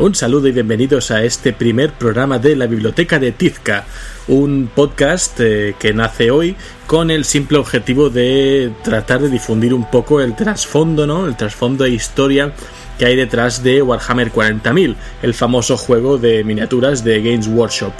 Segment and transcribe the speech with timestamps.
[0.00, 3.84] Un saludo y bienvenidos a este primer programa de la Biblioteca de Tizca,
[4.28, 6.54] un podcast eh, que nace hoy
[6.86, 11.26] con el simple objetivo de tratar de difundir un poco el trasfondo, ¿no?
[11.26, 12.52] El trasfondo e historia
[12.96, 17.92] que hay detrás de Warhammer 40.000, el famoso juego de miniaturas de Games Workshop.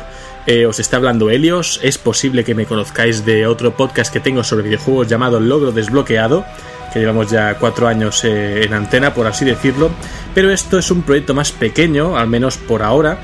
[0.47, 4.45] Eh, os está hablando Helios, es posible que me conozcáis de otro podcast que tengo
[4.45, 6.47] sobre videojuegos llamado Logro Desbloqueado,
[6.93, 9.91] que llevamos ya cuatro años eh, en antena, por así decirlo,
[10.35, 13.19] pero esto es un proyecto más pequeño, al menos por ahora,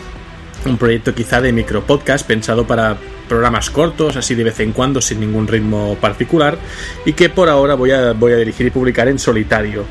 [0.66, 2.96] un proyecto quizá de micro podcast pensado para
[3.28, 6.58] programas cortos, así de vez en cuando, sin ningún ritmo particular,
[7.05, 9.84] y que por ahora voy a, voy a dirigir y publicar en solitario.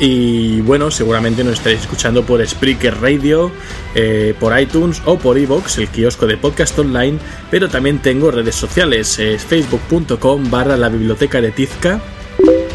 [0.00, 3.50] Y bueno, seguramente nos estaréis escuchando por Spreaker Radio,
[3.96, 7.18] eh, por iTunes o por Evox, el kiosco de podcast online,
[7.50, 12.00] pero también tengo redes sociales, es facebook.com barra la biblioteca de Tizca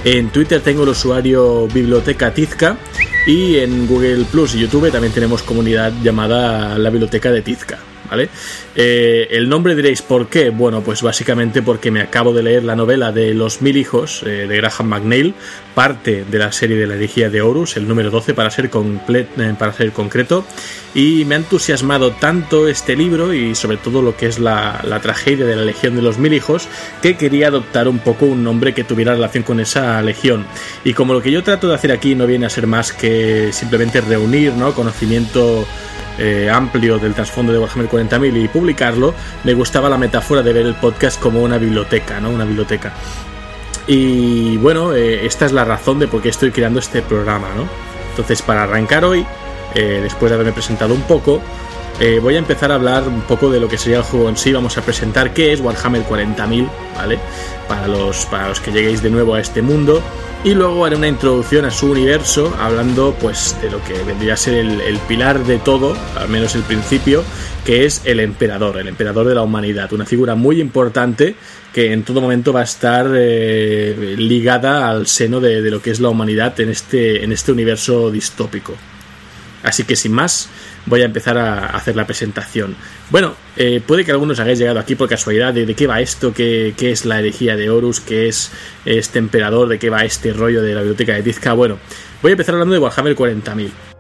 [0.04, 2.78] en Twitter tengo el usuario Biblioteca Tizca
[3.26, 7.80] y en Google Plus y YouTube también tenemos comunidad llamada la Biblioteca de Tizca.
[8.10, 8.30] ¿Vale?
[8.76, 10.50] Eh, el nombre diréis por qué.
[10.50, 14.48] Bueno, pues básicamente porque me acabo de leer la novela de Los Mil Hijos eh,
[14.48, 15.36] de Graham McNeil,
[15.76, 19.56] parte de la serie de la herejía de Horus, el número 12 para ser, eh,
[19.58, 20.44] para ser concreto,
[20.96, 25.46] y me ha entusiasmado tanto este libro y sobre todo lo que es la, tragedia
[25.46, 26.68] de la Legión de los Mil Hijos,
[27.02, 30.46] que quería adoptar un poco un nombre que tuviera relación con esa legión.
[30.84, 33.52] Y como lo que yo trato de hacer aquí no viene a ser más que
[33.52, 34.74] simplemente reunir ¿no?
[34.74, 35.66] conocimiento
[36.52, 40.76] amplio del trasfondo de Warhammer 40.000 y publicarlo, me gustaba la metáfora de ver el
[40.76, 42.30] podcast como una biblioteca, ¿no?
[42.30, 42.94] Una biblioteca.
[43.88, 47.68] Y bueno, eh, esta es la razón de por qué estoy creando este programa, ¿no?
[48.12, 49.26] Entonces, para arrancar hoy,
[49.76, 51.42] eh, después de haberme presentado un poco,
[52.22, 54.52] voy a empezar a hablar un poco de lo que sería el juego en sí.
[54.52, 57.20] Vamos a presentar qué es Warhammer 40.000, ¿vale?
[57.68, 60.02] Para los, para los que lleguéis de nuevo a este mundo
[60.44, 64.38] y luego haré una introducción a su universo hablando pues de lo que vendría a
[64.38, 67.24] ser el, pilar de todo, al menos el principio,
[67.66, 71.36] que es el emperador, el emperador de la humanidad, una figura muy importante
[71.74, 75.92] que en todo momento va a estar eh, ligada al seno de, de, lo que
[75.92, 78.76] es la humanidad en este, en este universo distópico.
[79.64, 80.50] Así que sin más,
[80.86, 82.76] voy a empezar a hacer la presentación.
[83.10, 86.34] Bueno, eh, puede que algunos hagáis llegado aquí por casualidad de, de qué va esto,
[86.34, 88.52] qué, qué, es la herejía de Horus, qué es
[88.86, 91.54] este emperador, de qué va este rollo de la biblioteca de Tizca.
[91.54, 91.80] Bueno,
[92.22, 93.93] voy a empezar hablando de Warhammer 40.000.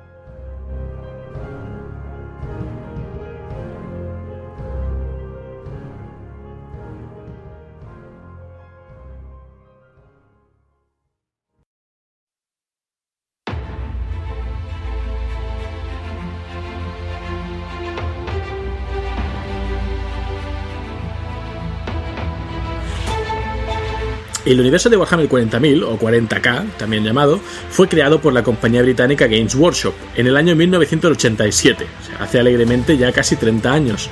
[24.46, 27.40] El universo de Warhammer 40.000, o 40k, también llamado,
[27.70, 32.40] fue creado por la compañía británica Games Workshop en el año 1987, o sea, hace
[32.40, 34.10] alegremente ya casi 30 años.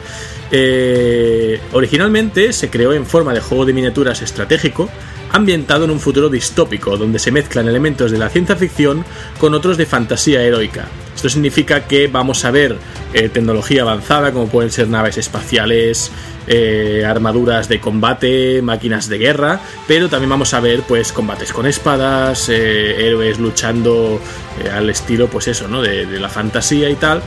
[0.50, 4.90] Eh, originalmente se creó en forma de juego de miniaturas estratégico,
[5.32, 9.04] ambientado en un futuro distópico, donde se mezclan elementos de la ciencia ficción
[9.38, 10.88] con otros de fantasía heroica.
[11.16, 12.78] Esto significa que vamos a ver
[13.14, 16.12] eh, tecnología avanzada, como pueden ser naves espaciales,
[16.48, 21.66] eh, armaduras de combate, máquinas de guerra, pero también vamos a ver pues combates con
[21.66, 24.20] espadas, eh, héroes luchando
[24.74, 25.82] al estilo, pues eso, ¿no?
[25.82, 27.22] De, de la fantasía y tal.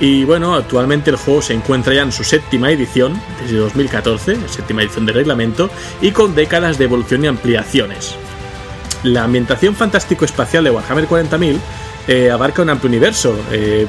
[0.00, 4.82] Y bueno, actualmente el juego se encuentra ya en su séptima edición, desde 2014, séptima
[4.82, 5.70] edición de reglamento,
[6.00, 8.16] y con décadas de evolución y ampliaciones.
[9.02, 11.58] La ambientación fantástico-espacial de Warhammer 40.000
[12.10, 13.86] eh, abarca un amplio universo, eh,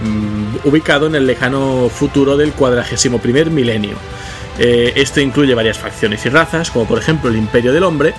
[0.64, 3.96] ubicado en el lejano futuro del cuadragésimo primer milenio.
[4.60, 8.14] Eh, esto incluye varias facciones y razas, como por ejemplo el Imperio del Hombre,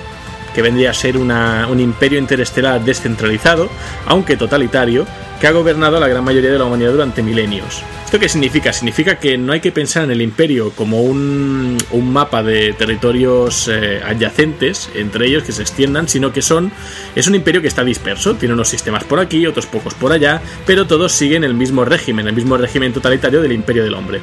[0.55, 3.69] que vendría a ser un imperio interestelar descentralizado,
[4.07, 5.07] aunque totalitario,
[5.41, 7.83] que ha gobernado a la gran mayoría de la humanidad durante milenios.
[8.05, 8.73] ¿Esto qué significa?
[8.73, 11.79] Significa que no hay que pensar en el imperio como un,
[12.13, 16.71] mapa de territorios eh, adyacentes entre ellos que se extiendan, sino que son
[17.17, 20.43] es un imperio que está disperso, tiene unos sistemas por aquí, otros pocos por allá,
[20.67, 24.21] pero todos siguen el mismo régimen, el mismo régimen totalitario del imperio del hombre.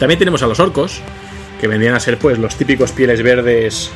[0.00, 1.00] También tenemos a los orcos,
[1.60, 3.90] que vendrían a ser pues los típicos pieles verdes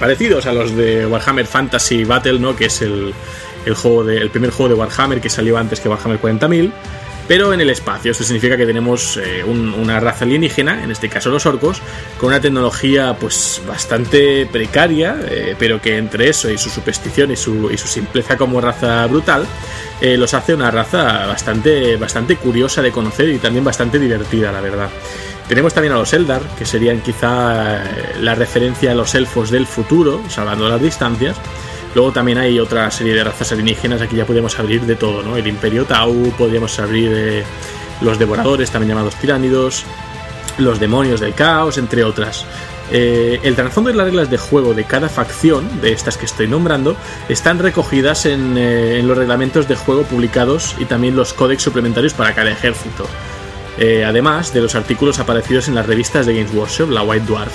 [0.00, 2.56] parecidos a los de Warhammer Fantasy Battle, ¿no?
[2.56, 3.14] Que es el,
[3.66, 6.72] el, juego de, el primer juego de Warhammer que salió antes que Warhammer 40.000,
[7.28, 8.10] pero en el espacio.
[8.10, 11.80] Esto significa que tenemos eh, una raza alienígena, en este caso los orcos,
[12.18, 17.36] con una tecnología pues bastante precaria, eh, pero que entre eso y su superstición y
[17.36, 19.46] su, y su simpleza como raza brutal,
[20.00, 24.60] eh, los hace una raza bastante, bastante curiosa de conocer y también bastante divertida, la
[24.60, 24.88] verdad.
[25.50, 27.82] Tenemos también a los Eldar, que serían quizá
[28.20, 31.36] la referencia a los elfos del futuro, salvando las distancias
[31.94, 35.36] Luego también hay otra serie de razas alienígenas, aquí ya podemos abrir de todo, ¿no?
[35.36, 37.44] El Imperio Tau, podríamos abrir de
[38.00, 39.84] los devoradores, también llamados tiránidos,
[40.58, 42.46] los demonios del caos, entre otras.
[42.92, 46.46] Eh, el trasfondo y las reglas de juego de cada facción, de estas que estoy
[46.46, 46.96] nombrando,
[47.28, 52.14] están recogidas en, eh, en los reglamentos de juego publicados y también los códex suplementarios
[52.14, 53.06] para cada ejército.
[53.78, 57.52] Eh, además de los artículos aparecidos en las revistas de Games Workshop, la White Dwarf.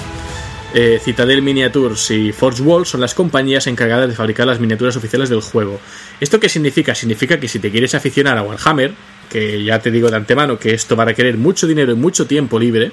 [0.74, 5.30] Eh, Citadel Miniatures y Forge Wall son las compañías encargadas de fabricar las miniaturas oficiales
[5.30, 5.80] del juego.
[6.20, 6.94] ¿Esto qué significa?
[6.94, 8.94] Significa que si te quieres aficionar a Warhammer,
[9.30, 12.28] que ya te digo de antemano que esto va a requerir mucho dinero y mucho
[12.28, 12.92] tiempo libre,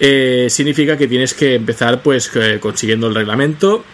[0.00, 2.30] eh, significa que tienes que empezar pues
[2.60, 3.84] consiguiendo el reglamento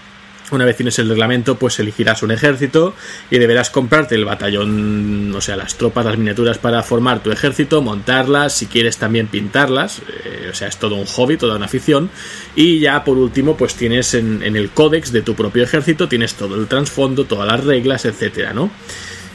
[0.51, 2.95] una vez tienes el reglamento, pues elegirás un ejército
[3.31, 7.83] y deberás comprarte el batallón, o sea, las tropas, las miniaturas para formar tu ejército,
[7.83, 12.11] montarlas, si quieres también pintarlas, eh, o sea, es todo un hobby, toda una afición.
[12.55, 16.57] Y ya por último, pues tienes en, el códex de tu propio ejército, tienes todo
[16.57, 18.71] el trasfondo, todas las reglas, etcétera, ¿no?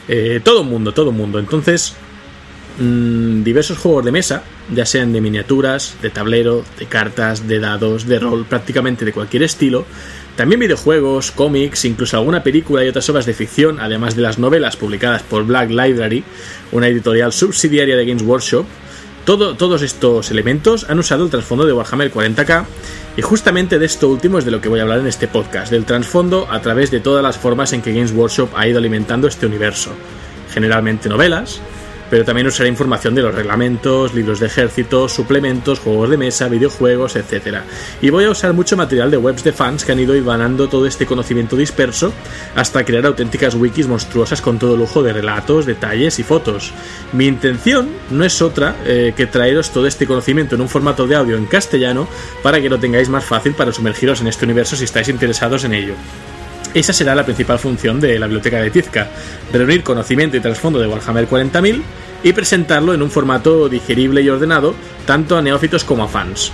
[0.08, 1.38] Eh, todo mundo, todo mundo.
[1.38, 1.94] Entonces,
[2.80, 4.42] mm, diversos juegos de mesa,
[4.74, 9.44] ya sean de miniaturas, de tablero, de cartas, de dados, de rol, prácticamente de cualquier
[9.44, 9.86] estilo,
[10.36, 14.76] también videojuegos, cómics, incluso alguna película y otras obras de ficción, además de las novelas
[14.76, 16.24] publicadas por Black Library,
[16.72, 18.64] una editorial subsidiaria de Games Workshop.
[19.26, 22.64] todos estos elementos han usado el trasfondo de Warhammer 40k
[23.16, 25.70] y justamente de esto último es de lo que voy a hablar en este podcast,
[25.70, 29.28] del trasfondo a través de todas las formas en que Games Workshop ha ido alimentando
[29.28, 29.90] este universo.
[30.54, 31.60] Generalmente novelas,
[32.10, 37.16] pero también usaré información de los reglamentos, libros de ejército, suplementos, juegos de mesa, videojuegos,
[37.16, 37.58] etc.
[38.02, 40.86] Y voy a usar mucho material de webs de fans que han ido ibanando todo
[40.86, 42.12] este conocimiento disperso
[42.56, 46.72] hasta crear auténticas wikis monstruosas con todo lujo de relatos, detalles y fotos.
[47.12, 51.14] Mi intención no es otra eh, que traeros todo este conocimiento en un formato de
[51.14, 52.08] audio en castellano
[52.42, 55.74] para que lo tengáis más fácil para sumergiros en este universo si estáis interesados en
[55.74, 55.94] ello.
[56.72, 59.08] Esa será la principal función de la biblioteca de Tizca,
[59.52, 61.82] reunir conocimiento y trasfondo de Warhammer 40.000
[62.22, 64.74] y presentarlo en un formato digerible y ordenado
[65.04, 66.52] tanto a neófitos como a fans.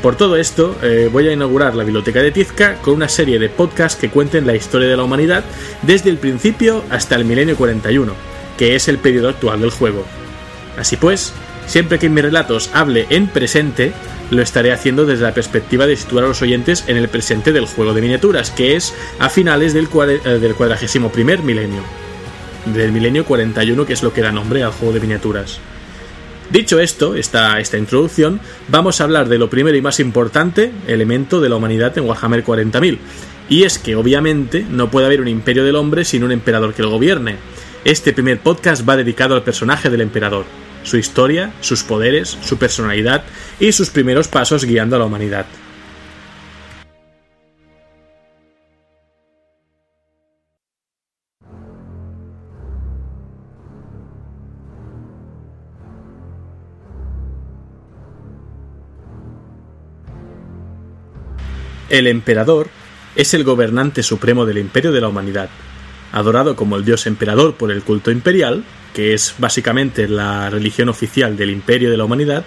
[0.00, 3.48] Por todo esto, eh, voy a inaugurar la biblioteca de Tizca con una serie de
[3.48, 5.44] podcasts que cuenten la historia de la humanidad
[5.82, 8.12] desde el principio hasta el milenio 41,
[8.56, 10.04] que es el periodo actual del juego.
[10.76, 11.32] Así pues,
[11.66, 13.92] siempre que en mis relatos hable en presente,
[14.30, 17.66] lo estaré haciendo desde la perspectiva de situar a los oyentes en el presente del
[17.66, 21.82] juego de miniaturas, que es a finales del, eh, del cuadragésimo primer milenio,
[22.66, 25.60] del milenio 41, que es lo que da nombre al juego de miniaturas.
[26.50, 31.40] Dicho esto, esta, esta introducción, vamos a hablar de lo primero y más importante elemento
[31.40, 32.98] de la humanidad en Warhammer 40.000,
[33.48, 36.82] y es que obviamente no puede haber un imperio del hombre sin un emperador que
[36.82, 37.36] lo gobierne.
[37.84, 40.44] Este primer podcast va dedicado al personaje del emperador
[40.82, 43.24] su historia, sus poderes, su personalidad
[43.60, 45.46] y sus primeros pasos guiando a la humanidad.
[61.92, 62.70] El emperador
[63.16, 65.50] es el gobernante supremo del imperio de la humanidad,
[66.10, 71.36] adorado como el dios emperador por el culto imperial, que es básicamente la religión oficial
[71.36, 72.44] del imperio de la humanidad,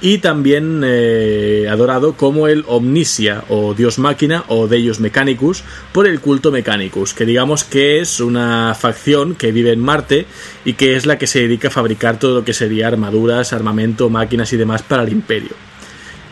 [0.00, 6.20] y también eh, adorado como el Omnisia o Dios Máquina o Deus Mechanicus por el
[6.20, 10.26] culto Mechanicus, que digamos que es una facción que vive en Marte
[10.64, 14.08] y que es la que se dedica a fabricar todo lo que sería armaduras, armamento,
[14.08, 15.50] máquinas y demás para el imperio.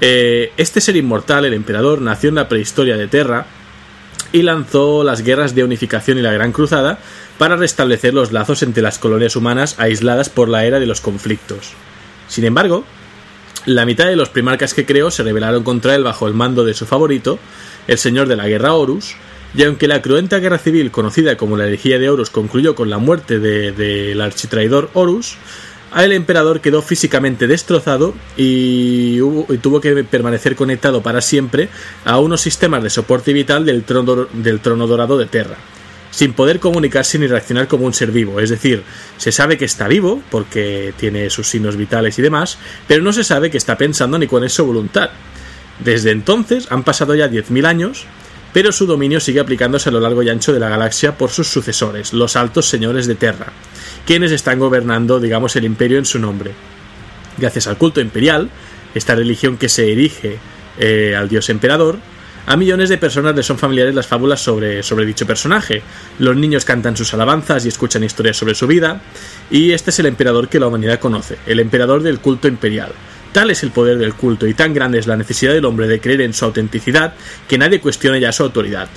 [0.00, 3.46] Eh, este ser inmortal, el emperador, nació en la prehistoria de Terra
[4.32, 6.98] y lanzó las guerras de unificación y la Gran Cruzada
[7.38, 11.72] para restablecer los lazos entre las colonias humanas aisladas por la era de los conflictos.
[12.28, 12.84] Sin embargo,
[13.66, 16.74] la mitad de los primarcas que creó se rebelaron contra él bajo el mando de
[16.74, 17.38] su favorito,
[17.88, 19.16] el señor de la guerra Horus,
[19.56, 22.98] y aunque la cruenta guerra civil conocida como la herejía de Horus concluyó con la
[22.98, 25.36] muerte del de, architraidor Horus,
[25.94, 29.18] el emperador quedó físicamente destrozado y,
[29.60, 31.68] tuvo que permanecer conectado para siempre
[32.04, 35.56] a unos sistemas de soporte vital del trono, dorado de Terra,
[36.10, 38.40] sin poder comunicarse ni reaccionar como un ser vivo.
[38.40, 38.82] Es decir,
[39.16, 43.24] se sabe que está vivo porque tiene sus signos vitales y demás, pero no se
[43.24, 45.10] sabe que está pensando ni cuál es su voluntad.
[45.82, 48.06] Desde entonces han pasado ya 10.000 años,
[48.56, 51.46] pero su dominio sigue aplicándose a lo largo y ancho de la galaxia por sus
[51.46, 53.52] sucesores, los altos señores de Terra
[54.06, 56.52] quienes están gobernando, digamos, el imperio en su nombre.
[57.36, 58.48] Gracias al culto imperial,
[58.94, 60.38] esta religión que se erige
[60.78, 61.98] eh, al dios emperador,
[62.46, 65.82] a millones de personas les son familiares las fábulas sobre, sobre dicho personaje.
[66.18, 69.02] Los niños cantan sus alabanzas y escuchan historias sobre su vida,
[69.50, 72.92] y este es el emperador que la humanidad conoce, el emperador del culto imperial.
[73.36, 76.00] Tal es el poder del culto y tan grande es la necesidad del hombre de
[76.00, 77.12] creer en su autenticidad
[77.46, 78.88] que nadie cuestione ya su autoridad.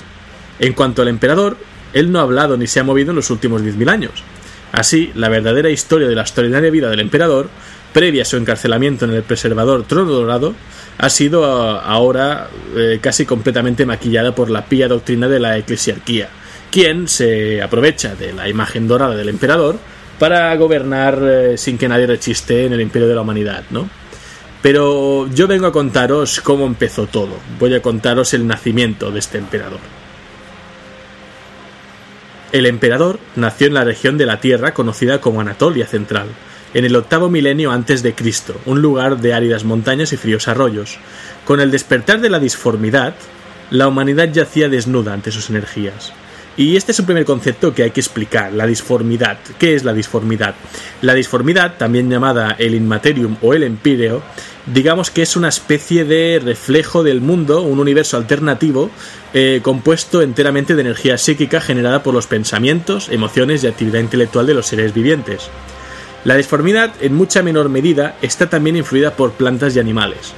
[0.60, 1.58] En cuanto al emperador,
[1.92, 4.24] él no ha hablado ni se ha movido en los últimos 10.000 años.
[4.72, 7.50] Así, la verdadera historia de la extraordinaria vida del emperador,
[7.92, 10.56] previa a su encarcelamiento en el preservador Trono Dorado,
[10.98, 16.30] ha sido ah, ahora eh, casi completamente maquillada por la pía doctrina de la eclesiarquía,
[16.72, 19.78] quien se aprovecha de la imagen dorada del emperador
[20.18, 23.99] para gobernar eh, sin que nadie rechiste en el imperio de la humanidad, ¿no?
[24.62, 27.38] Pero yo vengo a contaros cómo empezó todo.
[27.60, 29.80] Voy a contaros el nacimiento de este emperador.
[32.52, 36.28] El emperador nació en la región de la Tierra conocida como Anatolia Central,
[36.74, 40.98] en el octavo milenio antes de Cristo, un lugar de áridas montañas y fríos arroyos.
[41.46, 43.14] Con el despertar de la disformidad,
[43.70, 46.12] la humanidad yacía desnuda ante sus energías.
[46.60, 49.38] Y este es un primer concepto que hay que explicar, la disformidad.
[49.58, 50.56] ¿Qué es la disformidad?
[51.02, 54.22] La disformidad, también llamada el inmaterium o el empíreo,
[54.66, 58.92] digamos que es una especie de reflejo del mundo, un universo alternativo
[59.34, 64.56] eh, compuesto enteramente de energía psíquica generada por los pensamientos, emociones y actividad intelectual de
[64.56, 65.50] los seres vivientes.
[66.26, 70.34] La disformidad, en mucha menor medida, está también influida por plantas y animales.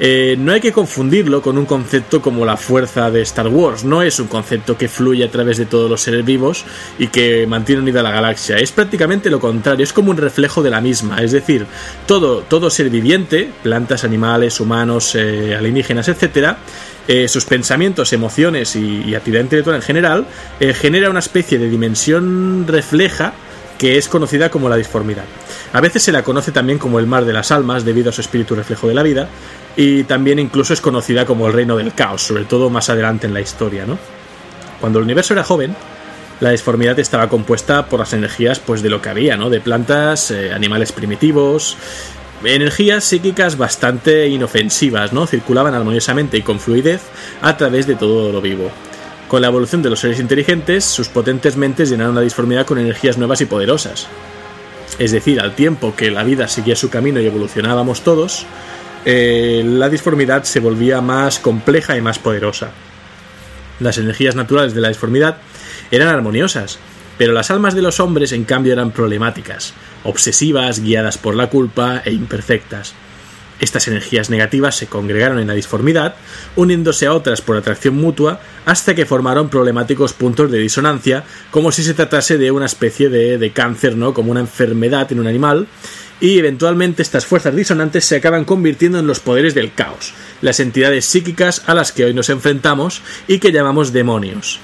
[0.00, 3.84] Eh, no hay que confundirlo con un concepto como la fuerza de Star Wars.
[3.84, 6.64] No es un concepto que fluye a través de todos los seres vivos
[6.98, 8.56] y que mantiene unida la galaxia.
[8.56, 11.18] Es prácticamente lo contrario, es como un reflejo de la misma.
[11.22, 11.66] Es decir,
[12.06, 16.56] todo, todo ser viviente, plantas, animales, humanos, eh, alienígenas, etc.,
[17.08, 20.26] eh, sus pensamientos, emociones y, actividad intelectual en general,
[20.74, 23.32] genera una especie de dimensión refleja
[23.78, 25.24] que es conocida como la disformidad.
[25.72, 28.20] A veces se la conoce también como el mar de las almas debido a su
[28.20, 29.28] espíritu reflejo de la vida,
[29.76, 33.34] y también incluso es conocida como el reino del caos, sobre todo más adelante en
[33.34, 33.98] la historia, ¿no?
[34.80, 35.74] Cuando el universo era joven,
[36.40, 39.50] la disformidad estaba compuesta por las energías pues de lo que había, ¿no?
[39.50, 41.76] De plantas, eh, animales primitivos,
[42.44, 45.26] energías psíquicas bastante inofensivas, ¿no?
[45.26, 47.02] Circulaban armoniosamente y con fluidez
[47.42, 48.70] a través de todo lo vivo.
[49.28, 53.18] Con la evolución de los seres inteligentes, sus potentes mentes llenaron la disformidad con energías
[53.18, 54.06] nuevas y poderosas.
[54.98, 58.46] Es decir, al tiempo que la vida seguía su camino y evolucionábamos todos,
[59.04, 62.70] eh, la disformidad se volvía más compleja y más poderosa.
[63.80, 65.36] Las energías naturales de la disformidad
[65.90, 66.78] eran armoniosas,
[67.18, 72.00] pero las almas de los hombres en cambio eran problemáticas, obsesivas, guiadas por la culpa
[72.02, 72.94] e imperfectas.
[73.60, 76.14] Estas energías negativas se congregaron en la disformidad,
[76.56, 81.82] uniéndose a otras por atracción mutua, hasta que formaron problemáticos puntos de disonancia, como si
[81.82, 84.14] se tratase de una especie de, de cáncer, ¿no?
[84.14, 85.66] como una enfermedad en un animal,
[86.20, 90.12] y eventualmente estas fuerzas disonantes se acaban convirtiendo en los poderes del caos,
[90.42, 94.60] las entidades psíquicas a las que hoy nos enfrentamos y que llamamos demonios.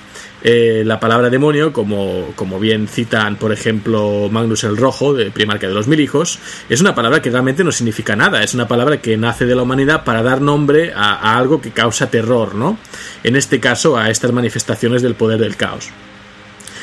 [0.46, 5.66] Eh, la palabra demonio, como, como, bien citan, por ejemplo, Magnus el Rojo, de Primarca
[5.66, 9.00] de los Mil Hijos, es una palabra que realmente no significa nada, es una palabra
[9.00, 12.76] que nace de la humanidad para dar nombre a, algo que causa terror, ¿no?
[13.22, 15.88] En este caso, a estas manifestaciones del poder del caos,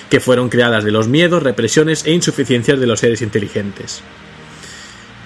[0.09, 4.01] que fueron creadas de los miedos, represiones e insuficiencias de los seres inteligentes.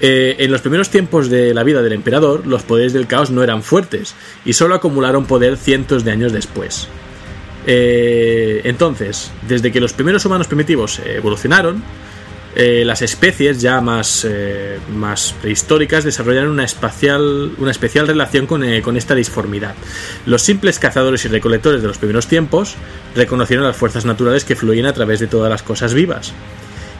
[0.01, 3.44] Eh, en los primeros tiempos de la vida del emperador, los poderes del caos no
[3.44, 4.13] eran fuertes
[4.44, 6.89] y solo acumularon poder cientos de años después.
[7.65, 11.84] Eh, entonces, desde que los primeros humanos primitivos evolucionaron,
[12.55, 14.25] eh, las especies ya más,
[14.93, 19.75] más prehistóricas desarrollaron una, espacial, una especial relación con, con, esta disformidad.
[20.25, 22.75] Los simples cazadores y recolectores de los primeros tiempos
[23.13, 26.34] reconocieron las fuerzas naturales que fluyen a través de todas las cosas vivas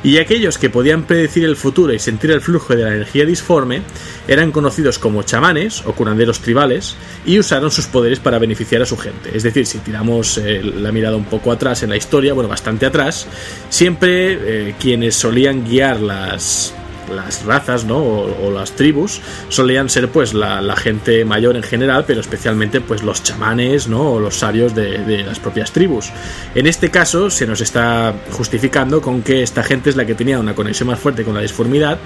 [0.06, 3.82] y aquellos que podían predecir el futuro y sentir el flujo de la energía disforme
[4.28, 6.96] eran conocidos como chamanes o curanderos tribales
[7.26, 9.36] y usaron sus poderes para beneficiar a su gente.
[9.36, 12.86] Es decir, si tiramos eh, la mirada un poco atrás en la historia, bueno, bastante
[12.86, 13.26] atrás,
[13.70, 16.76] siempre eh, quienes solían guiar las,
[17.10, 17.98] las razas ¿no?
[17.98, 23.24] o, las tribus solían ser pues la, gente mayor en general pero especialmente pues los
[23.24, 24.14] chamanes ¿no?
[24.14, 26.12] o los sabios de, las propias tribus
[26.54, 30.40] en este caso se nos está justificando con que esta gente es la que tenía
[30.40, 31.98] una conexión más fuerte con la disformidad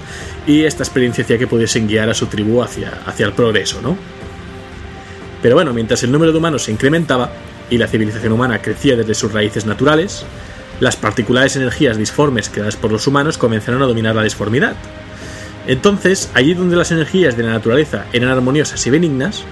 [0.46, 3.96] y esta experiencia hacía que pudiesen guiar a su tribu hacia, hacia el progreso ¿no?
[5.42, 7.30] pero bueno mientras el número de humanos se incrementaba
[7.70, 10.24] y la civilización humana crecía desde sus raíces naturales
[10.80, 14.74] las particulares energías disformes creadas por los humanos comenzaron a dominar la disformidad.
[15.66, 19.44] Entonces, allí donde las energías de la naturaleza eran armoniosas y benignas,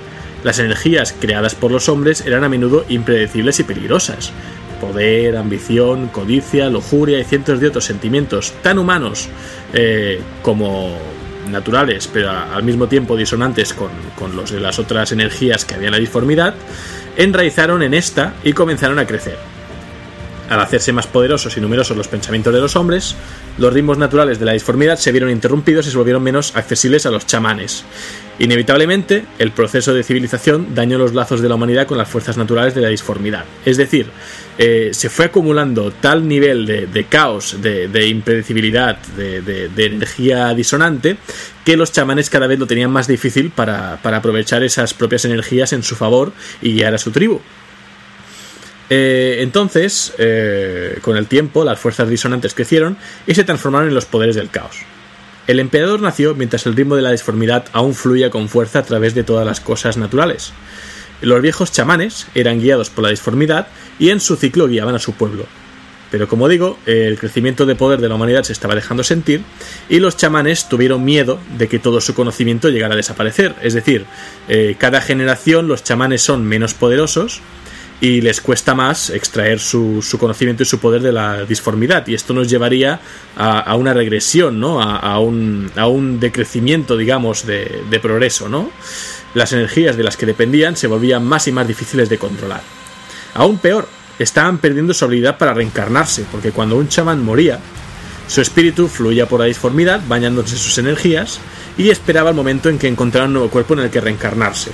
[0.42, 4.32] las energías creadas por los hombres eran a menudo impredecibles y peligrosas.
[4.80, 9.28] Poder, ambición, codicia, lujuria y cientos de otros sentimientos tan humanos
[9.72, 10.96] eh, como
[11.50, 13.90] naturales, pero al mismo tiempo disonantes con,
[14.36, 16.54] los de las otras energías que había en la disformidad,
[17.16, 19.57] enraizaron en esta y comenzaron a crecer
[20.48, 23.14] Al hacerse más poderosos y numerosos los pensamientos de los hombres,
[23.58, 27.10] los ritmos naturales de la disformidad se vieron interrumpidos y se volvieron menos accesibles a
[27.10, 27.84] los chamanes.
[28.38, 32.74] Inevitablemente, el proceso de civilización dañó los lazos de la humanidad con las fuerzas naturales
[32.74, 33.44] de la disformidad.
[33.64, 34.06] Es decir,
[34.56, 41.16] eh, se fue acumulando tal nivel de, caos, de, impredecibilidad, de, energía disonante,
[41.64, 45.82] que los chamanes cada vez lo tenían más difícil para aprovechar esas propias energías en
[45.82, 47.40] su favor y guiar a su tribu.
[48.90, 54.06] Eh, entonces, eh, con el tiempo, las fuerzas disonantes crecieron y se transformaron en los
[54.06, 54.76] poderes del caos.
[55.46, 59.14] El emperador nació mientras el ritmo de la disformidad aún fluía con fuerza a través
[59.14, 60.52] de todas las cosas naturales.
[61.20, 63.68] Los viejos chamanes eran guiados por la disformidad
[63.98, 65.46] y en su ciclo guiaban a su pueblo.
[66.10, 69.42] Pero como digo, el crecimiento de poder de la humanidad se estaba dejando sentir
[69.88, 73.54] y los chamanes tuvieron miedo de que todo su conocimiento llegara a desaparecer.
[73.62, 74.06] Es decir,
[74.48, 77.42] eh, cada generación los chamanes son menos poderosos
[78.00, 82.06] y les cuesta más extraer su, conocimiento y su poder de la disformidad.
[82.06, 83.00] Y esto nos llevaría
[83.36, 84.80] a, una regresión, ¿no?
[84.80, 88.70] A, un, a, un, decrecimiento, digamos, de, de, progreso, ¿no?
[89.34, 92.62] Las energías de las que dependían se volvían más y más difíciles de controlar.
[93.34, 93.88] Aún peor,
[94.18, 97.58] estaban perdiendo su habilidad para reencarnarse, porque cuando un chamán moría,
[98.28, 101.40] su espíritu fluía por la disformidad, bañándose sus energías,
[101.76, 104.70] y esperaba el momento en que encontrara un nuevo cuerpo en el que reencarnarse.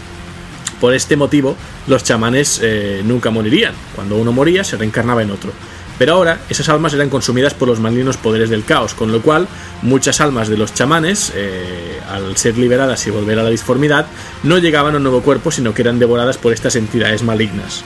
[0.81, 3.75] Por este motivo, los chamanes eh, nunca morirían.
[3.95, 5.53] Cuando uno moría, se reencarnaba en otro.
[5.99, 9.47] Pero ahora esas almas eran consumidas por los malignos poderes del caos, con lo cual
[9.83, 14.07] muchas almas de los chamanes, eh, al ser liberadas y volver a la disformidad,
[14.43, 17.85] no llegaban a un nuevo cuerpo, sino que eran devoradas por estas entidades malignas.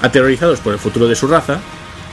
[0.00, 1.60] Aterrorizados por el futuro de su raza,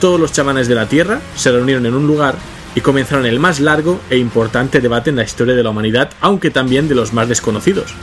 [0.00, 2.36] todos los chamanes de la Tierra se reunieron en un lugar
[2.74, 6.50] y comenzaron el más largo e importante debate en la historia de la humanidad, aunque
[6.50, 7.94] también de los más desconocidos.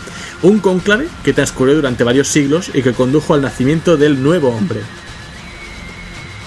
[0.41, 4.81] Un cónclave que transcurrió durante varios siglos y que condujo al nacimiento del nuevo hombre.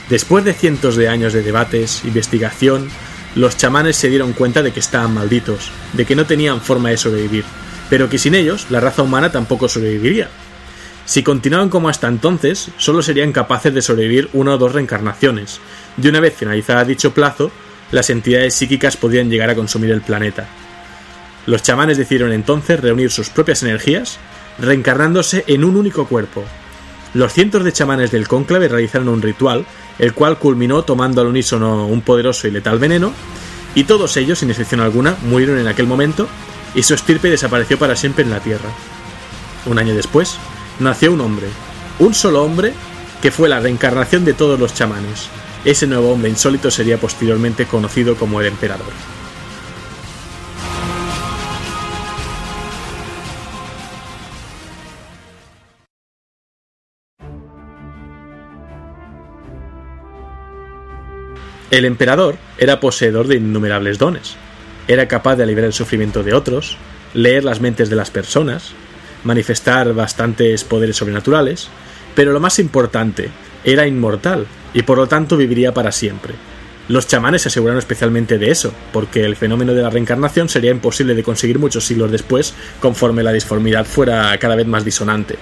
[0.09, 2.89] Después de cientos de años de debates, investigación,
[3.35, 6.99] los chamanes se dieron cuenta de que estaban malditos, de que no tenían forma de
[6.99, 7.45] sobrevivir,
[7.89, 10.29] pero que sin ellos la raza humana tampoco sobreviviría.
[11.05, 15.61] Si continuaban como hasta entonces, solo serían capaces de sobrevivir una o dos reencarnaciones,
[16.01, 17.51] y una vez finalizada dicho plazo,
[17.93, 20.49] las entidades psíquicas podían llegar a consumir el planeta.
[21.47, 24.19] Los chamanes decidieron entonces reunir sus propias energías,
[24.59, 26.43] reencarnándose en un único cuerpo.
[27.15, 29.67] Los cientos de chamanes del cónclave realizaron un ritual,
[29.99, 33.13] el cual culminó tomando al unísono un poderoso y letal veneno,
[33.75, 36.29] y todos ellos, sin excepción alguna, murieron en aquel momento,
[36.75, 38.71] y su estirpe desapareció para siempre en la Tierra.
[39.67, 40.37] Un año después,
[40.81, 41.49] nació un hombre,
[41.99, 42.73] un solo hombre,
[43.21, 45.29] que fue la reencarnación de todos los chamanes,
[45.65, 48.93] ese nuevo hombre insólito sería posteriormente conocido como el emperador.
[61.71, 64.35] El emperador era poseedor de innumerables dones.
[64.89, 66.77] Era capaz de aliviar el sufrimiento de otros,
[67.15, 68.73] leer las mentes de las personas,
[69.25, 71.69] manifestar bastantes poderes sobrenaturales,
[72.15, 73.31] pero lo más importante,
[73.65, 76.35] era inmortal y por lo tanto viviría para siempre.
[76.89, 81.15] Los chamanes se aseguraron especialmente de eso, porque el fenómeno de la reencarnación sería imposible
[81.15, 85.37] de conseguir muchos siglos después, conforme la disformidad fuera cada vez más disonante.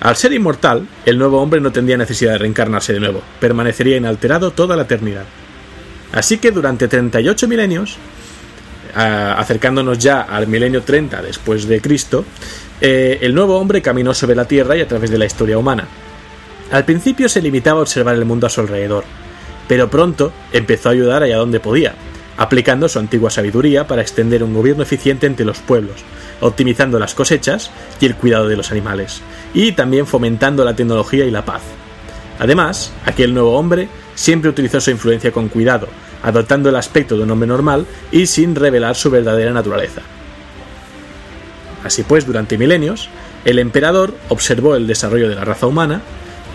[0.00, 4.50] Al ser inmortal, el nuevo hombre no tendría necesidad de reencarnarse de nuevo, permanecería inalterado
[4.50, 5.24] toda la eternidad.
[6.12, 7.96] Así que durante 38 milenios,
[8.94, 12.24] acercándonos ya al milenio 30 después de Cristo,
[12.80, 15.86] eh, el nuevo hombre caminó sobre la Tierra y a través de la historia humana,
[16.72, 19.04] al principio se limitaba a observar el mundo a su alrededor,
[19.68, 21.94] pero pronto empezó a ayudar allá donde podía,
[22.38, 25.96] aplicando su antigua sabiduría para extender un gobierno eficiente entre los pueblos,
[26.40, 29.20] optimizando las cosechas y el cuidado de los animales,
[29.52, 31.62] y también fomentando la tecnología y la paz.
[32.38, 35.88] Además, aquel nuevo hombre siempre utilizó su influencia con cuidado,
[36.22, 40.00] adoptando el aspecto de un hombre normal y sin revelar su verdadera naturaleza.
[41.84, 43.10] Así pues, durante milenios,
[43.44, 46.00] el emperador observó el desarrollo de la raza humana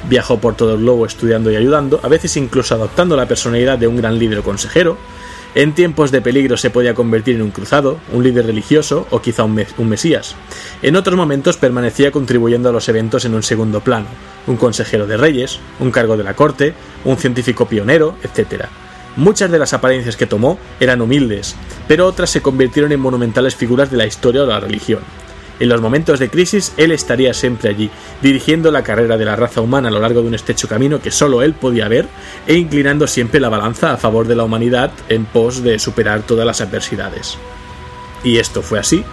[0.09, 3.87] Viajó por todo el globo estudiando y ayudando, a veces incluso adoptando la personalidad de
[3.87, 4.97] un gran líder o consejero.
[5.55, 9.43] En tiempos de peligro se podía convertir en un cruzado, un líder religioso o quizá
[9.43, 10.35] un, un mesías.
[10.81, 14.07] En otros momentos permanecía contribuyendo a los eventos en un segundo plano,
[14.45, 16.73] un consejero de reyes, un cargo de la corte,
[17.05, 18.65] un científico pionero, etc.
[19.15, 21.55] Muchas de las apariencias que tomó eran humildes,
[21.87, 24.99] pero otras se convirtieron en monumentales figuras de la historia o la religión.
[25.59, 27.89] En los momentos de crisis, él estaría siempre allí,
[28.21, 31.11] dirigiendo la carrera de la raza humana a lo largo de un estrecho camino que
[31.11, 32.07] solo él podía ver
[32.45, 36.45] e inclinando siempre la balanza a favor de la humanidad en pos de superar todas
[36.45, 37.37] las adversidades.
[38.23, 39.03] Y esto fue así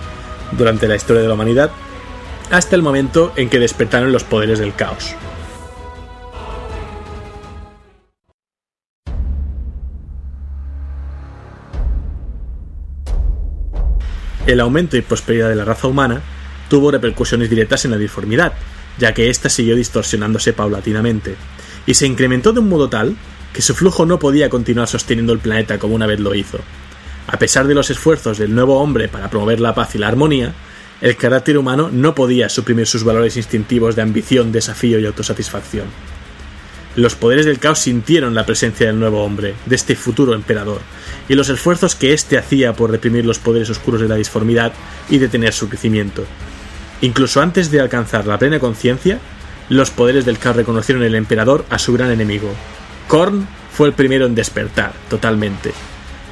[0.53, 1.71] durante la historia de la humanidad
[2.51, 5.15] hasta el momento en que despertaron los poderes del caos.
[14.47, 16.21] El aumento y prosperidad de la raza humana
[16.75, 18.53] tuvo repercusiones directas en la disformidad,
[18.99, 21.37] ya que ésta siguió distorsionándose paulatinamente,
[21.87, 23.15] y se incrementó de un modo tal
[23.53, 26.59] que su flujo no podía continuar sosteniendo el planeta como una vez lo hizo.
[27.29, 30.53] A pesar de los esfuerzos del nuevo hombre para promover la paz y la armonía,
[31.01, 35.87] el carácter humano no podía suprimir sus valores instintivos de ambición, desafío y autosatisfacción.
[36.97, 40.81] Los poderes del caos sintieron la presencia del nuevo hombre, de este futuro emperador,
[41.29, 44.73] y los esfuerzos que éste hacía por reprimir los poderes oscuros de la disformidad
[45.09, 46.25] y detener su crecimiento.
[47.05, 49.19] Incluso antes de alcanzar la plena conciencia,
[49.69, 52.51] los poderes del caos reconocieron el emperador a su gran enemigo.
[53.09, 55.75] Korn fue el primero en despertar, totalmente,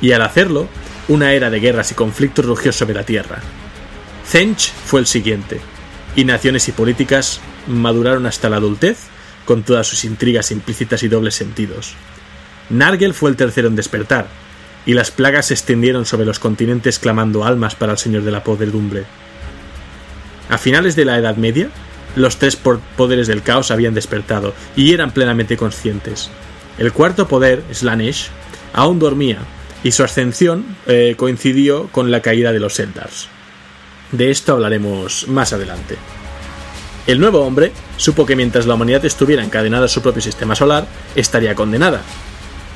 [0.00, 0.68] y al hacerlo,
[1.08, 3.40] una era de guerras y conflictos rugió sobre la tierra.
[4.26, 5.60] Zench fue el siguiente,
[6.16, 8.96] y naciones y políticas maduraron hasta la adultez
[9.44, 11.92] con todas sus intrigas implícitas y dobles sentidos.
[12.70, 14.26] Nargel fue el tercero en despertar,
[14.86, 18.42] y las plagas se extendieron sobre los continentes clamando almas para el Señor de la
[18.42, 19.04] Podredumbre.
[20.52, 21.70] A finales de la Edad Media,
[22.14, 26.28] los tres poderes del caos habían despertado y eran plenamente conscientes.
[26.76, 28.28] El cuarto poder, Slanesh,
[28.74, 29.38] aún dormía,
[29.82, 33.28] y su ascensión eh, coincidió con la caída de los Eldars.
[34.10, 35.96] De esto hablaremos más adelante.
[37.06, 40.86] El nuevo hombre supo que mientras la humanidad estuviera encadenada a su propio sistema solar,
[41.16, 42.02] estaría condenada.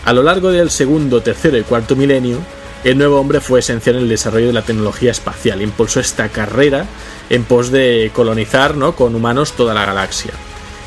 [0.06, 2.38] A lo largo del segundo, tercero y cuarto milenio,
[2.87, 6.87] el nuevo hombre fue esencial en el desarrollo de la tecnología espacial, impulsó esta carrera
[7.29, 8.94] en pos de colonizar ¿no?
[8.94, 10.31] con humanos toda la galaxia.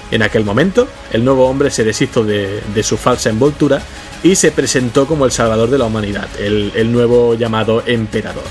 [0.10, 3.82] En aquel momento, el nuevo hombre se deshizo de, su falsa envoltura
[4.24, 8.46] y se presentó como el salvador de la humanidad, el, el nuevo llamado emperador.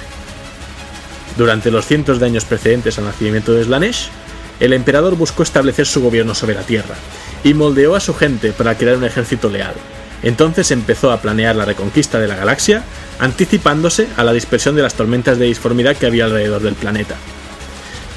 [1.39, 4.11] Durante los cientos de años precedentes al nacimiento de Slanesh,
[4.61, 6.97] el emperador buscó establecer su gobierno sobre la tierra
[7.43, 9.73] y moldeó a su gente para crear un ejército leal.
[10.23, 12.85] Entonces empezó a planear la reconquista de la galaxia,
[13.19, 17.17] anticipándose a la dispersión de las tormentas de disformidad que había alrededor del planeta.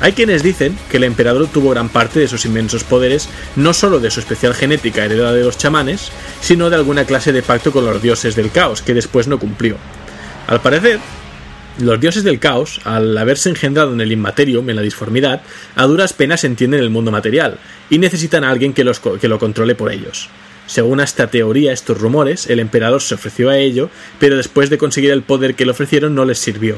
[0.01, 3.99] Hay quienes dicen que el emperador tuvo gran parte de sus inmensos poderes no solo
[3.99, 6.11] de su especial genética heredada de los chamanes,
[6.41, 9.77] sino de alguna clase de pacto con los dioses del caos, que después no cumplió.
[10.47, 10.99] Al parecer,
[11.77, 15.43] los dioses del caos, al haberse engendrado en el inmaterium, en la disformidad,
[15.75, 17.59] a duras penas entienden el mundo material
[17.91, 18.83] y necesitan a alguien que,
[19.21, 20.29] que lo controle por ellos.
[20.71, 23.89] Según esta teoría, estos rumores, el emperador se ofreció a ello,
[24.21, 26.77] pero después de conseguir el poder que le ofrecieron no les sirvió.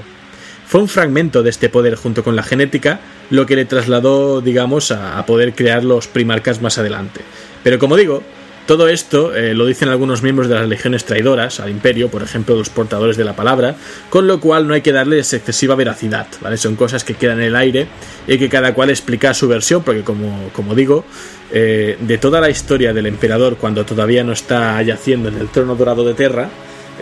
[0.65, 4.89] Fue un fragmento de este poder junto con la genética lo que le trasladó, digamos,
[4.89, 7.21] a, poder crear los primarcas más adelante.
[7.63, 8.23] Pero como digo,
[8.65, 12.55] todo esto eh, lo dicen algunos miembros de las legiones traidoras al imperio, por ejemplo
[12.55, 13.75] los portadores de la palabra,
[14.09, 16.57] con lo cual no hay que darles excesiva veracidad, ¿vale?
[16.57, 17.87] Son cosas que quedan en el aire
[18.27, 21.03] y que cada cual explica su versión, porque como, como digo,
[21.51, 25.75] eh, de toda la historia del emperador cuando todavía no está yaciendo en el trono
[25.75, 26.49] dorado de Terra,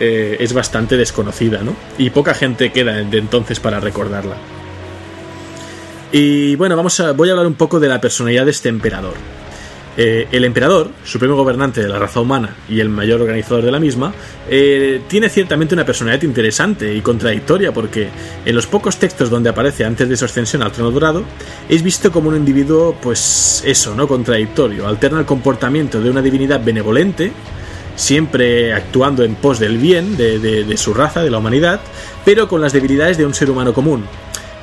[0.00, 1.76] eh, es bastante desconocida, ¿no?
[1.96, 4.36] Y poca gente queda de entonces para recordarla.
[6.10, 9.14] Y bueno, vamos a, voy a hablar un poco de la personalidad de este emperador.
[9.94, 13.78] Eh, el emperador, supremo gobernante de la raza humana y el mayor organizador de la
[13.78, 14.14] misma,
[14.48, 18.08] eh, tiene ciertamente una personalidad interesante y contradictoria porque
[18.44, 21.24] en los pocos textos donde aparece antes de su ascensión al trono dorado
[21.68, 24.08] es visto como un individuo, pues eso, ¿no?
[24.08, 24.88] Contradictorio.
[24.88, 27.30] Alterna el comportamiento de una divinidad benevolente,
[27.94, 31.82] siempre actuando en pos del bien de su raza, de la humanidad,
[32.24, 34.06] pero con las debilidades de un ser humano común,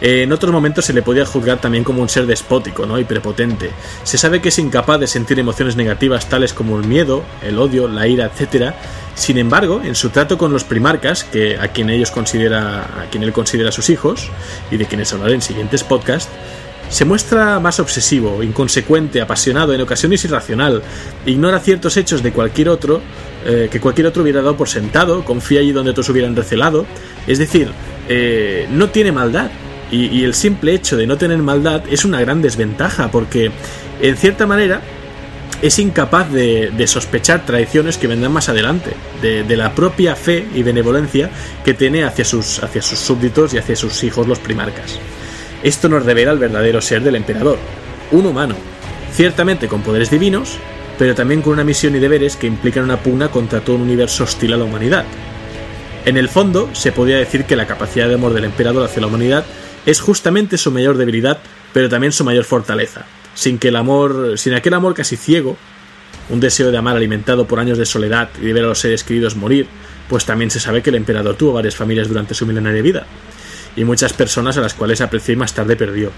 [0.01, 2.99] eh, en otros momentos se le podía juzgar también como un ser despótico ¿no?
[2.99, 3.71] y prepotente.
[4.03, 7.87] Se sabe que es incapaz de sentir emociones negativas tales como el miedo, el odio,
[7.87, 8.73] la ira, etc.
[9.15, 13.23] Sin embargo, en su trato con los primarcas, que a quien ellos considera, a quien
[13.23, 14.29] él considera sus hijos,
[14.71, 16.31] y de quienes hablaré en siguientes podcasts,
[16.89, 20.81] se muestra más obsesivo, inconsecuente, apasionado, en ocasiones irracional,
[21.25, 23.01] ignora ciertos hechos de cualquier otro
[23.45, 26.85] eh, que cualquier otro hubiera dado por sentado, confía allí donde otros hubieran recelado,
[27.27, 27.71] es decir,
[28.09, 29.51] eh, no tiene maldad,
[29.91, 33.51] y, el simple hecho de no tener maldad es una gran desventaja porque,
[34.01, 34.81] en cierta manera,
[35.61, 41.29] es incapaz de, sospechar traiciones que vendrán más adelante, de, la propia fe y benevolencia
[41.65, 44.99] que tiene hacia sus, hacia sus súbditos y hacia sus hijos los primarcas.
[45.63, 47.57] Esto nos revela el verdadero ser del emperador,
[48.11, 48.55] un humano,
[49.11, 50.57] ciertamente con poderes divinos,
[50.97, 54.23] pero también con una misión y deberes que implican una pugna contra todo un universo
[54.23, 55.05] hostil a la humanidad.
[56.05, 59.07] En el fondo, se podría decir que la capacidad de amor del emperador hacia la
[59.07, 59.45] humanidad
[59.85, 61.39] es justamente su mayor debilidad,
[61.73, 63.05] pero también su mayor fortaleza.
[63.33, 65.57] Sin que el amor, sin aquel amor casi ciego,
[66.29, 69.03] un deseo de amar alimentado por años de soledad y de ver a los seres
[69.03, 69.67] queridos morir,
[70.07, 73.05] pues también se sabe que el emperador tuvo varias familias durante su milenaria vida,
[73.75, 76.11] y muchas personas a las cuales apreció y más tarde perdió.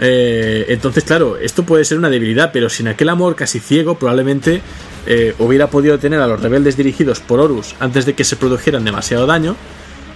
[0.00, 4.62] Eh, entonces, claro, esto puede ser una debilidad, pero sin aquel amor casi ciego, probablemente
[5.06, 8.84] eh, hubiera podido tener a los rebeldes dirigidos por Horus antes de que se produjeran
[8.84, 9.56] demasiado daño,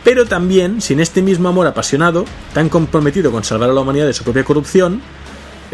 [0.04, 4.12] pero también sin este mismo amor apasionado, tan comprometido con salvar a la humanidad de
[4.12, 5.00] su propia corrupción,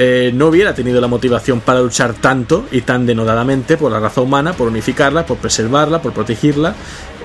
[0.01, 4.21] eh, no hubiera tenido la motivación para luchar tanto y tan denodadamente por la raza
[4.21, 6.75] humana, por unificarla, por preservarla, por protegerla,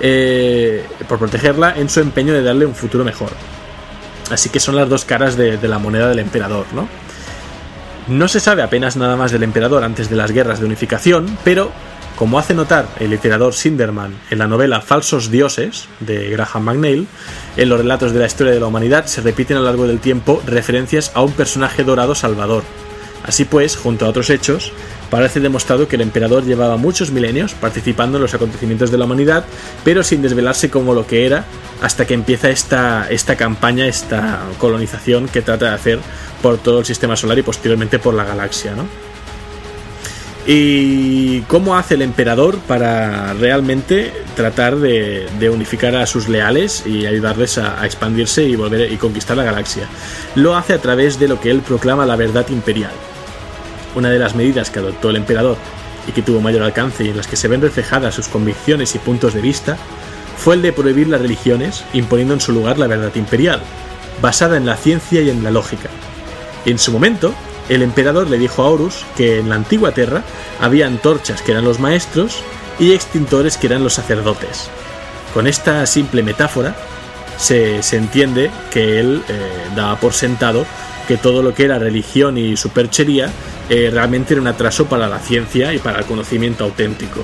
[0.01, 3.29] eh, por protegerla en su empeño de darle un futuro mejor.
[4.31, 6.87] Así que son las dos caras de, de la moneda del emperador, ¿no?
[8.07, 11.71] No se sabe apenas nada más del emperador antes de las guerras de unificación, pero
[12.23, 17.05] como hace notar el literador Sinderman en la novela Falsos Dioses de Graham McNeil,
[17.57, 19.99] en los relatos de la historia de la humanidad se repiten a lo largo del
[19.99, 22.63] tiempo referencias a un personaje dorado salvador.
[23.25, 24.71] Así pues, junto a otros hechos,
[25.09, 29.43] parece demostrado que el emperador llevaba muchos milenios participando en los acontecimientos de la humanidad,
[29.83, 31.43] pero sin desvelarse como lo que era
[31.81, 35.99] hasta que empieza esta, esta campaña, esta colonización que trata de hacer
[36.41, 39.12] por todo el sistema solar y posteriormente por la galaxia, ¿no?
[40.45, 47.57] ¿Y cómo hace el emperador para realmente tratar de, unificar a sus leales y ayudarles
[47.57, 49.87] a, expandirse y volver y conquistar la galaxia?
[50.35, 52.91] Lo hace a través de lo que él proclama la verdad imperial.
[53.95, 55.55] Una de las medidas que adoptó el emperador
[56.09, 58.99] y que tuvo mayor alcance y en las que se ven reflejadas sus convicciones y
[58.99, 59.77] puntos de vista
[60.37, 63.61] fue el de prohibir las religiones, imponiendo en su lugar la verdad imperial,
[64.21, 65.89] basada en la ciencia y en la lógica.
[66.65, 67.33] En su momento,
[67.69, 70.23] el emperador le dijo a Horus que en la antigua Tierra
[70.59, 72.43] había antorchas que eran los maestros
[72.79, 74.69] y extintores que eran los sacerdotes.
[75.33, 76.75] Con esta simple metáfora
[77.37, 80.65] se, entiende que él eh, daba por sentado
[81.07, 83.29] que todo lo que era religión y superchería
[83.69, 87.23] eh, realmente era un atraso para la ciencia y para el conocimiento auténtico.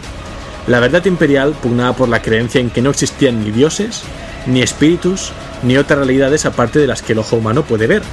[0.67, 4.03] La verdad imperial pugnaba por la creencia en que no existían ni dioses,
[4.45, 5.31] ni espíritus,
[5.63, 8.03] ni otras realidades aparte de las que el ojo humano puede ver,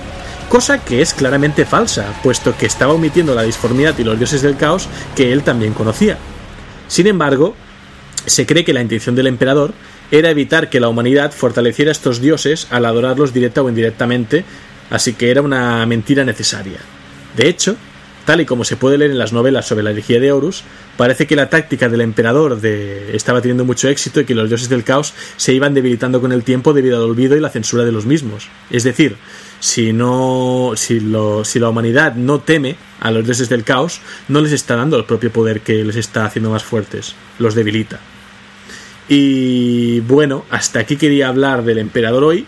[0.49, 4.57] cosa que es claramente falsa, puesto que estaba omitiendo la disformidad y los dioses del
[4.57, 6.19] caos que él también conocía.
[6.89, 7.55] Sin embargo,
[8.27, 9.73] se cree que la intención del emperador
[10.11, 14.45] era evitar que la humanidad fortaleciera estos dioses al adorarlos directa o indirectamente,
[14.91, 16.79] así que era una mentira necesaria.
[17.37, 17.77] De hecho,
[18.27, 20.65] tal y como se puede leer en las novelas sobre la herejía de Horus,
[20.99, 24.85] parece que la táctica del emperador estaba teniendo mucho éxito y que los dioses del
[24.85, 28.05] caos se iban debilitando con el tiempo debido al olvido y la censura de los
[28.05, 28.49] mismos.
[28.71, 29.17] Es decir,
[29.61, 34.41] si no si, lo, si la humanidad no teme a los dioses del caos, no
[34.41, 38.01] les está dando el propio poder que les está haciendo más fuertes, los debilita.
[39.09, 42.47] Y bueno, hasta aquí quería hablar del emperador hoy.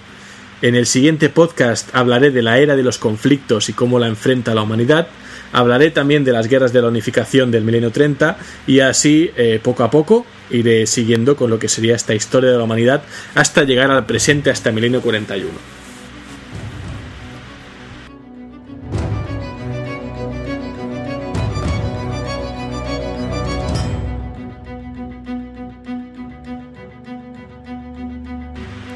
[0.60, 4.54] En el siguiente podcast hablaré de la era de los conflictos y cómo la enfrenta
[4.54, 5.06] la humanidad.
[5.52, 9.82] Hablaré también de las guerras de la unificación del milenio 30 y así eh, poco
[9.82, 13.02] a poco iré siguiendo con lo que sería esta historia de la humanidad
[13.34, 15.78] hasta llegar al presente, hasta el milenio 41.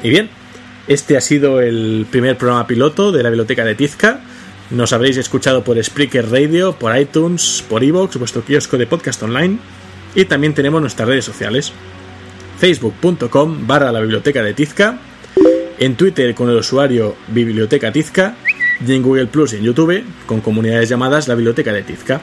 [0.03, 0.29] Y bien,
[0.85, 4.19] este ha sido el primer programa piloto de la biblioteca de Tizca.
[4.73, 9.59] Nos habréis escuchado por Spreaker Radio, por iTunes, por Evox, vuestro kiosco de podcast online.
[10.15, 11.71] Y también tenemos nuestras redes sociales.
[12.57, 14.97] Facebook.com barra la biblioteca de Tizca.
[15.77, 18.35] En Twitter con el usuario Biblioteca Tizca.
[18.83, 22.21] Y en Google Plus y en YouTube con comunidades llamadas la biblioteca de Tizca.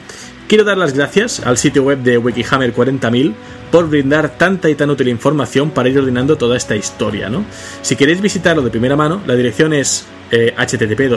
[0.49, 3.33] Quiero dar las gracias al sitio web de Wikihammer 40000
[3.71, 7.29] por brindar tanta y tan útil información para ir ordenando toda esta historia.
[7.29, 7.45] ¿no?
[7.81, 11.09] Si queréis visitarlo de primera mano, la dirección es eh, http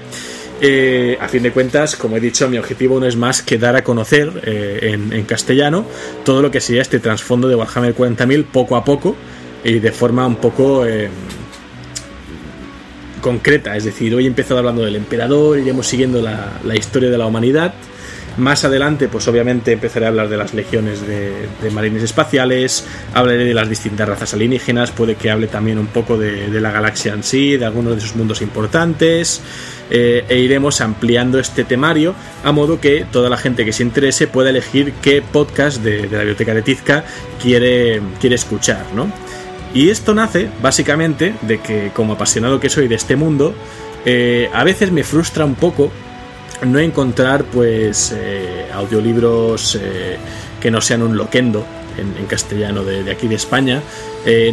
[0.60, 3.74] Eh, a fin de cuentas, como he dicho, mi objetivo no es más que dar
[3.74, 5.86] a conocer eh, en, en, castellano
[6.26, 9.16] todo lo que sería este trasfondo de Warhammer 40.000 poco a poco
[9.64, 11.08] y de forma un poco eh,
[13.22, 17.24] concreta, es decir, hoy he empezado hablando del emperador, iremos siguiendo la, historia de la
[17.24, 17.72] humanidad.
[18.36, 23.54] Más adelante, pues obviamente empezaré a hablar de las legiones de, marines espaciales, hablaré de
[23.54, 27.56] las distintas razas alienígenas, puede que hable también un poco de, la galaxia en sí,
[27.56, 29.40] de algunos de sus mundos importantes,
[29.90, 34.26] eh, e iremos ampliando este temario a modo que toda la gente que se interese
[34.26, 37.04] pueda elegir qué podcast de, la biblioteca de Tizca
[37.40, 39.12] quiere, quiere escuchar, ¿no?
[39.74, 43.54] Y esto nace básicamente de que como apasionado que soy de este mundo,
[44.04, 45.90] eh, a veces me frustra un poco
[46.66, 50.16] no encontrar pues eh, audiolibros eh,
[50.60, 51.64] que no sean un loquendo
[51.96, 53.82] en, castellano de, aquí de España.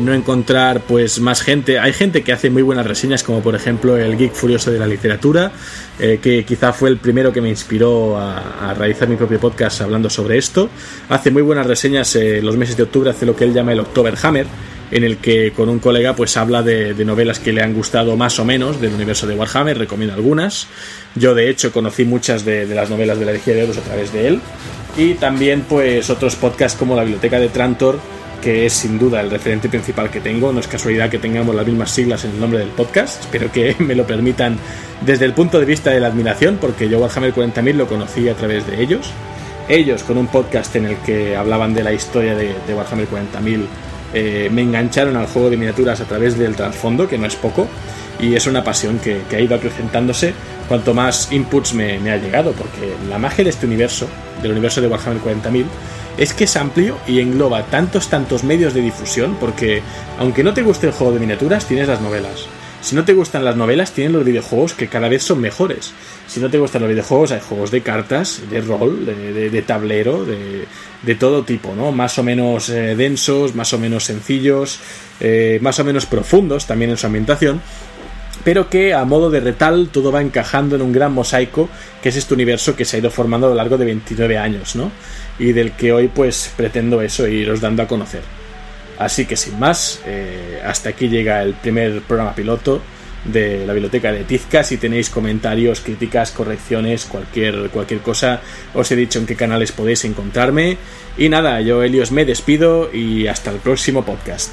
[0.01, 1.79] No encontrar pues más gente.
[1.79, 4.88] Hay gente que hace muy buenas reseñas, como por ejemplo el Geek Furioso de la
[4.88, 5.51] Literatura,
[5.97, 10.38] que quizá fue el primero que me inspiró a, realizar mi propio podcast hablando sobre
[10.38, 10.69] esto.
[11.08, 14.15] Hace muy buenas reseñas los meses de octubre, hace lo que él llama el October
[14.21, 14.47] Hammer
[14.91, 18.39] en el que con un colega pues habla de, novelas que le han gustado más
[18.39, 20.67] o menos del universo de Warhammer, recomiendo algunas.
[21.15, 24.12] Yo de hecho conocí muchas de, las novelas de la Legión de Euros a través
[24.13, 24.41] de él.
[24.97, 27.99] Y también pues otros podcasts como la Biblioteca de Trantor,
[28.41, 30.52] que es sin duda el referente principal que tengo.
[30.52, 33.21] No es casualidad que tengamos las mismas siglas en el nombre del podcast.
[33.21, 34.58] Espero que me lo permitan
[35.02, 38.34] desde el punto de vista de la admiración, porque yo Warhammer 40.000 lo conocí a
[38.36, 39.12] través de ellos.
[39.67, 43.67] Ellos con un podcast en el que hablaban de la historia de, de Warhammer 40.000
[44.13, 47.67] eh, me engancharon al juego de miniaturas a través del trasfondo, que no es poco,
[48.19, 50.34] y es una pasión que, ha ido acrecentándose
[50.67, 54.08] cuanto más inputs me, ha llegado, porque la magia de este universo,
[54.41, 55.65] del universo de Warhammer 40.000,
[56.17, 59.82] es que es amplio y engloba tantos, tantos medios de difusión, porque
[60.19, 62.48] aunque no te guste el juego de miniaturas, tienes las novelas.
[62.81, 65.91] Si no te gustan las novelas, tienes los videojuegos que cada vez son mejores.
[66.27, 71.15] Si no te gustan los videojuegos, hay juegos de cartas, de rol, de, tablero, de,
[71.15, 71.91] todo tipo, ¿no?
[71.91, 74.79] Más o menos eh, densos, más o menos sencillos,
[75.19, 77.61] eh, más o menos profundos también en su ambientación
[78.43, 81.69] pero que a modo de retal todo va encajando en un gran mosaico
[82.01, 84.75] que es este universo que se ha ido formando a lo largo de 29 años,
[84.75, 84.91] ¿no?
[85.37, 88.38] Y del que hoy pues pretendo eso, iros dando a conocer.
[88.99, 92.81] Así que sin más, eh, hasta aquí llega el primer programa piloto
[93.23, 94.63] de la biblioteca de Tizca.
[94.63, 98.41] Si tenéis comentarios, críticas, correcciones, cualquier, cualquier cosa,
[98.73, 100.77] os he dicho en qué canales podéis encontrarme.
[101.17, 104.51] Y nada, yo Helios me despido y hasta el próximo podcast.